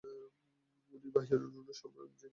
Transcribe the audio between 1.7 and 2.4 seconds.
সম্রাজ্ঞী।